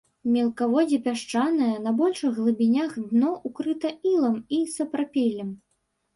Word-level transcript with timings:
Мелкаводдзе 0.35 0.97
пясчанае, 1.07 1.75
на 1.87 1.93
большых 1.99 2.31
глыбінях 2.39 2.97
дно 3.11 3.31
укрыта 3.51 3.89
ілам 4.15 4.41
і 4.59 4.63
сапрапелем. 4.79 5.55